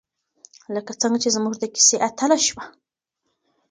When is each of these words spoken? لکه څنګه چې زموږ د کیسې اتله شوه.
لکه 0.75 0.91
څنګه 1.01 1.17
چې 1.23 1.29
زموږ 1.35 1.53
د 1.59 1.63
کیسې 1.75 1.97
اتله 2.07 2.37
شوه. 2.47 2.63